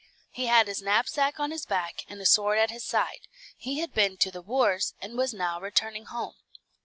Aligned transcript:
He 0.31 0.47
had 0.47 0.67
his 0.67 0.81
knapsack 0.81 1.39
on 1.39 1.51
his 1.51 1.67
back, 1.67 2.05
and 2.09 2.19
a 2.19 2.25
sword 2.25 2.57
at 2.57 2.71
his 2.71 2.83
side; 2.83 3.27
he 3.55 3.81
had 3.81 3.93
been 3.93 4.17
to 4.17 4.31
the 4.31 4.41
wars, 4.41 4.95
and 4.99 5.15
was 5.15 5.31
now 5.31 5.61
returning 5.61 6.05
home. 6.05 6.37